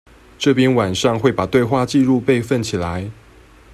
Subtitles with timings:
[0.39, 3.11] 這邊晚上會把對話記錄備份起來